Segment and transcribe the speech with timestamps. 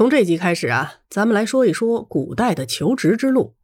[0.00, 3.54] 从这集开始啊，咱们来说一说古代的求职之路。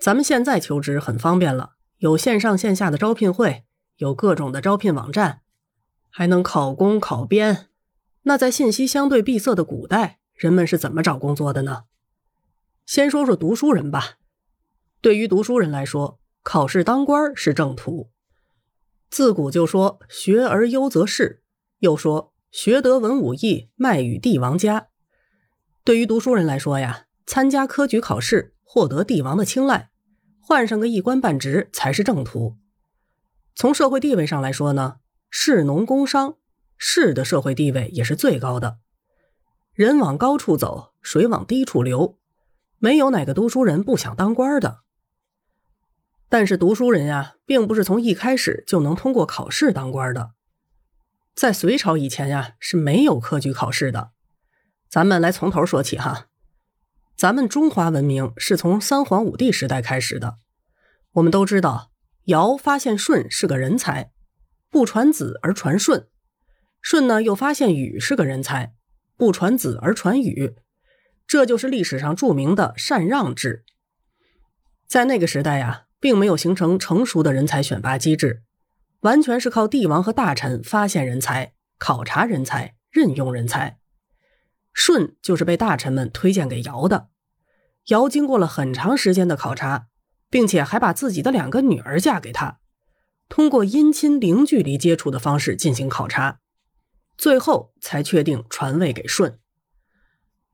[0.00, 3.64] 咱们现在求职很方便了，有线上线下的招聘会，
[3.96, 5.40] 有各种的招聘网站，
[6.08, 7.66] 还能考公考编。
[8.22, 11.82] 那在信息相对闭塞的古代，人们是怎么找工作的呢？
[12.86, 14.18] 先说说读书人吧。
[15.00, 18.12] 对于读书人来说，考试当官是正途。
[19.10, 21.42] 自古就说“学而优则仕”，
[21.80, 24.89] 又说“学得文武艺，卖与帝王家”。
[25.90, 29.90] 对于读书人来说呀，参加科举考试，获得帝王的青睐，
[30.40, 32.56] 换上个一官半职才是正途。
[33.56, 34.98] 从社会地位上来说呢，
[35.30, 36.36] 士农工商，
[36.78, 38.78] 士的社会地位也是最高的。
[39.72, 42.20] 人往高处走，水往低处流，
[42.78, 44.82] 没有哪个读书人不想当官的。
[46.28, 50.34] 但是读书人呀，并不是从一开始就能通过考试当官的。
[51.34, 54.12] 在隋朝以前呀，是没有科举考试的。
[54.90, 56.26] 咱们来从头说起哈，
[57.16, 60.38] 咱们中华文明是从三皇五帝时代开始的。
[61.12, 61.92] 我们都知道，
[62.24, 64.10] 尧发现舜是个人才，
[64.68, 66.08] 不传子而传舜；
[66.82, 68.74] 舜呢又发现禹是个人才，
[69.16, 70.56] 不传子而传禹。
[71.24, 73.64] 这就是历史上著名的禅让制。
[74.88, 78.42] 在那个时代呀，并没有形成成熟的人才选拔机制，
[79.02, 83.78] 完全是靠帝王和大臣发现人才、考察人才、任用人才。
[84.72, 87.08] 舜就是被大臣们推荐给尧的，
[87.86, 89.88] 尧经过了很长时间的考察，
[90.28, 92.60] 并且还把自己的两个女儿嫁给他，
[93.28, 96.40] 通过姻亲零距离接触的方式进行考察，
[97.18, 99.38] 最后才确定传位给舜。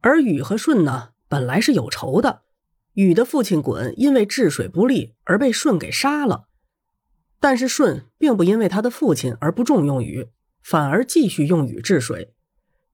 [0.01, 2.43] 而禹和舜呢，本来是有仇的，
[2.95, 6.49] 禹的父亲鲧因为治水不力而被舜给杀了，
[7.39, 10.29] 但是舜并不因为他的父亲而不重用禹，
[10.63, 12.35] 反而继续用禹治水。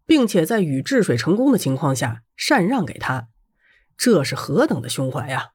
[0.07, 3.29] 并且在禹治水成功的情况下禅让给他，
[3.97, 5.51] 这是何等的胸怀呀！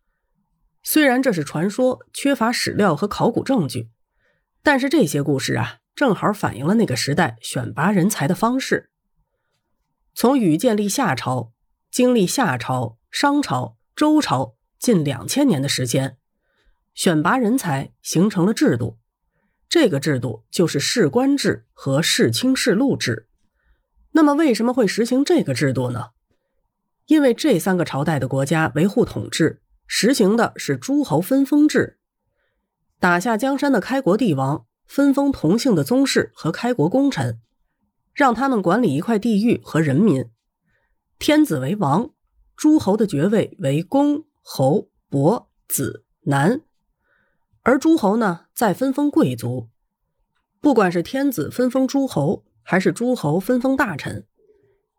[0.84, 3.90] 虽然这是传说，缺乏史料和考古证据，
[4.64, 8.90] 但是这些故事啊，正好反映了那个时代选拔人才的方式。
[10.14, 11.52] 从禹建立夏朝，
[11.92, 16.18] 经历夏朝、商朝、周朝近两千年的时间，
[16.94, 18.98] 选拔人才形成了制度，
[19.68, 23.27] 这个制度就是士官制和世卿世禄制。
[24.18, 26.08] 那么为什么会实行这个制度呢？
[27.06, 32.00] 因为这三个朝代的国家维护统治，实行的是诸侯分封制。
[33.00, 37.40] 打下江山的开国帝王分封同姓的宗室和开国功臣，
[38.12, 40.26] 让他们管理一块地域和人民。
[41.20, 42.10] 天子为王，
[42.56, 46.62] 诸侯的爵位为公、侯、伯、子、男，
[47.62, 49.70] 而诸侯呢，再分封贵族。
[50.60, 52.47] 不管是天子分封诸侯。
[52.70, 54.28] 还是诸侯分封大臣，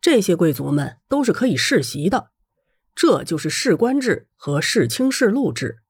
[0.01, 2.31] 这些贵族们都是可以世袭的，
[2.95, 5.81] 这就是世官制和世卿世禄制。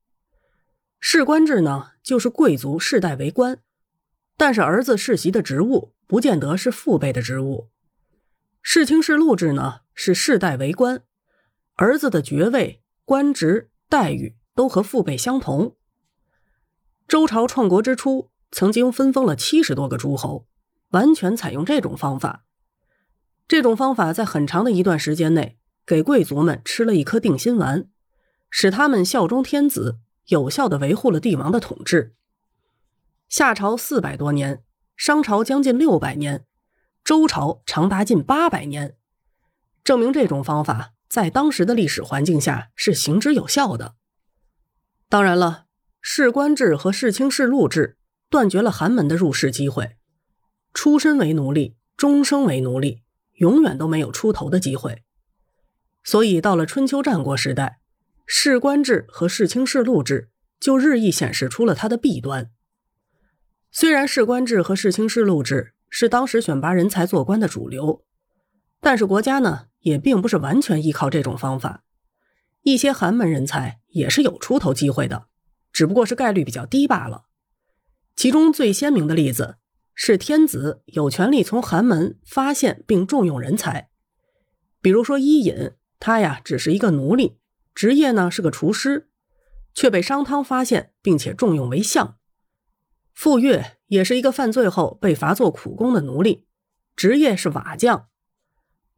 [0.99, 3.61] 世官制呢，就是贵族世代为官，
[4.37, 7.69] 但是儿子世袭的职务不见得是父辈的职务。
[8.61, 11.05] 世卿世禄制呢，是世代为官，
[11.77, 15.77] 儿子的爵位、官职、待遇都和父辈相同。
[17.06, 20.47] 周朝创国之初，曾经分封了七十多个诸侯。
[20.91, 22.44] 完全采用这种方法，
[23.47, 27.88] 这种方法在很长的一段时间内给贵族们吃了一颗定心丸，
[28.50, 32.15] 使他们效忠天子，有效的维护了帝王的统治。
[33.28, 34.62] 夏朝四百多年，
[34.97, 36.47] 商朝将近六百年，
[37.05, 38.97] 周朝长达近八百年，
[39.84, 43.97] 证明这种方法在当时的历史环境下是行之有效的。
[45.10, 45.66] 当然了，
[46.00, 47.99] 世官制和世卿世禄制
[48.31, 49.97] 断绝了寒门的入仕机会。
[50.78, 53.03] 出身为奴隶，终生为奴隶，
[53.39, 55.03] 永远都没有出头的机会。
[56.05, 57.81] 所以到了春秋战国时代，
[58.27, 60.31] 世官制和世卿世禄制
[60.61, 62.53] 就日益显示出了它的弊端。
[63.72, 68.05] 虽然世官制和世卿世禄制是当时选拔人才做官的主流，
[68.81, 71.82] 但是国家呢也并不是完全依靠这种方法，
[72.62, 75.26] 一些寒门人才也是有出头机会的，
[75.73, 77.25] 只不过是概率比较低罢了。
[78.14, 79.56] 其中最鲜明的例子。
[80.00, 83.91] 是天子有权利从寒门发现并重用人才，
[84.81, 87.41] 比如说伊尹，他呀只是一个奴隶，
[87.75, 89.11] 职业呢是个厨师，
[89.75, 92.17] 却被商汤发现并且重用为相。
[93.12, 96.47] 傅说也是一个犯罪后被罚做苦工的奴隶，
[96.95, 98.06] 职业是瓦匠。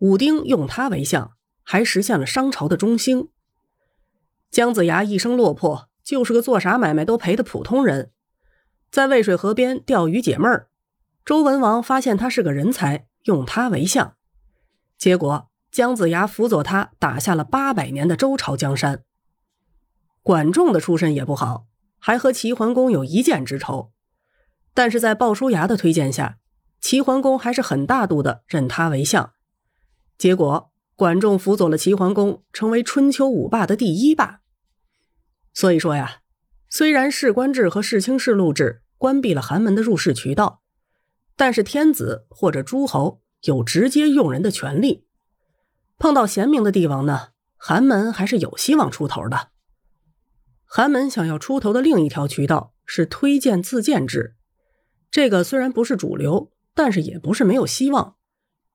[0.00, 1.32] 武丁用他为相，
[1.62, 3.30] 还实现了商朝的中兴。
[4.50, 8.12] 姜子牙一生落魄，就是个做啥买卖都赔的普通人，
[8.90, 10.66] 在渭水河边钓鱼解闷儿。
[11.24, 14.16] 周文王发现他是个人才，用他为相，
[14.98, 19.04] 结果姜子牙辅佐他打下了八百年的周朝江山。
[20.22, 21.66] 管仲的出身也不好，
[21.98, 23.92] 还和齐桓公有一箭之仇，
[24.74, 26.38] 但是在鲍叔牙的推荐下，
[26.80, 29.32] 齐桓公还是很大度的认他为相。
[30.18, 34.40] 结果，管仲辅佐了齐桓公，成为春秋五霸的第一霸。
[35.54, 36.18] 所以说呀，
[36.68, 40.59] 虽然世官制和世卿世禄制关闭了寒门的入仕渠道，
[41.40, 45.06] 但是天子或者诸侯有直接用人的权利。
[45.98, 49.48] 碰到贤明的帝王呢，寒门还是有希望出头的。
[50.66, 54.36] 寒门想要出头的另一条渠道是推荐自荐制，
[55.10, 58.16] 这个虽然不是主流，但是也不是没有希望。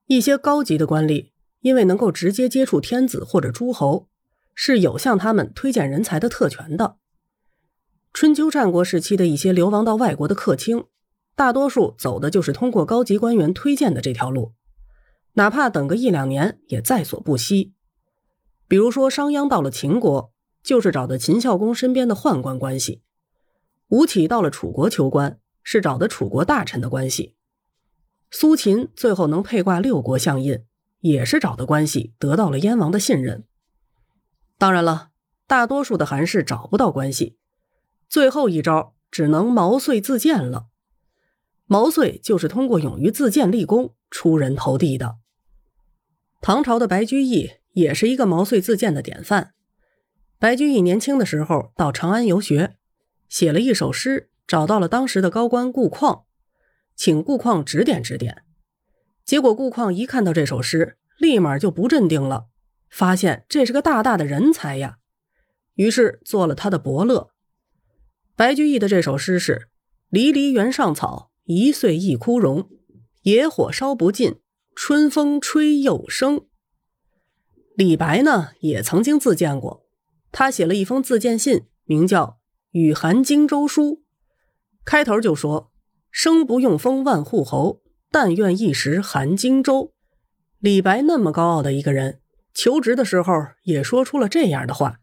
[0.06, 1.30] 一些高级的官吏
[1.60, 4.08] 因为能够直接接触天子或者诸侯，
[4.56, 6.96] 是有向他们推荐人才的特权的。
[8.12, 10.86] 春秋战国时期的一些流亡到外国的客卿，
[11.36, 14.54] 大多数走的就是通过高级官员推荐的这条路。
[15.34, 17.74] 哪怕等个一两年也在所不惜。
[18.66, 23.02] 比如说，商鞅到了秦国，就是找的秦孝公身边的宦官关系；
[23.88, 27.34] 吴起到了楚国求官，是找的楚国大臣的关系；
[28.30, 30.64] 苏秦最后能配挂六国相印，
[31.00, 33.44] 也是找的关系得到了燕王的信任。
[34.56, 35.10] 当然了，
[35.46, 37.36] 大多数的韩氏找不到关系，
[38.08, 40.68] 最后一招只能毛遂自荐了。
[41.66, 45.16] 毛遂就是通过勇于自荐立功出人头地的。
[46.40, 49.52] 唐朝的白居易也是一个毛遂自荐的典范。
[50.38, 52.76] 白居易年轻的时候到长安游学，
[53.28, 56.24] 写了一首诗，找到了当时的高官顾况，
[56.94, 58.44] 请顾况指点指点。
[59.24, 62.46] 结果顾况一看到这首诗，立马就不镇定了，
[62.88, 64.98] 发现这是个大大的人才呀，
[65.74, 67.30] 于是做了他的伯乐。
[68.36, 69.68] 白居易的这首诗是
[70.10, 72.68] ：“离离原上草，一岁一枯荣。
[73.22, 74.36] 野火烧不尽。”
[74.78, 76.44] 春风吹又生。
[77.76, 79.86] 李白呢，也曾经自荐过，
[80.30, 82.24] 他写了一封自荐信，名叫
[82.72, 83.82] 《与韩荆州书》，
[84.84, 85.72] 开头就说
[86.12, 89.94] ：“生不用封万户侯，但愿一时韩荆州。”
[90.60, 92.20] 李白那么高傲的一个人，
[92.52, 93.32] 求职的时候
[93.62, 95.00] 也说出了这样的话，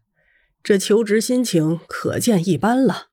[0.62, 3.08] 这求职心情可见一斑了。